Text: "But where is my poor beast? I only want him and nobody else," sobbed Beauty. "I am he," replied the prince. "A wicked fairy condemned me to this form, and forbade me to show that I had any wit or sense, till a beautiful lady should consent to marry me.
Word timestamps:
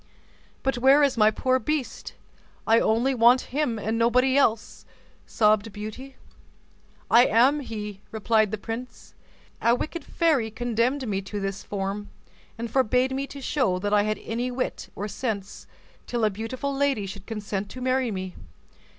"But 0.63 0.79
where 0.79 1.03
is 1.03 1.15
my 1.15 1.29
poor 1.29 1.59
beast? 1.59 2.15
I 2.65 2.79
only 2.79 3.13
want 3.13 3.53
him 3.53 3.77
and 3.77 3.99
nobody 3.99 4.35
else," 4.35 4.83
sobbed 5.27 5.71
Beauty. 5.71 6.15
"I 7.11 7.27
am 7.27 7.59
he," 7.59 8.01
replied 8.09 8.49
the 8.49 8.57
prince. 8.57 9.13
"A 9.61 9.75
wicked 9.75 10.03
fairy 10.03 10.49
condemned 10.49 11.07
me 11.07 11.21
to 11.21 11.39
this 11.39 11.61
form, 11.61 12.09
and 12.57 12.71
forbade 12.71 13.11
me 13.11 13.27
to 13.27 13.41
show 13.41 13.77
that 13.77 13.93
I 13.93 14.01
had 14.01 14.17
any 14.25 14.49
wit 14.49 14.89
or 14.95 15.07
sense, 15.07 15.67
till 16.07 16.25
a 16.25 16.31
beautiful 16.31 16.75
lady 16.75 17.05
should 17.05 17.27
consent 17.27 17.69
to 17.69 17.79
marry 17.79 18.09
me. 18.09 18.33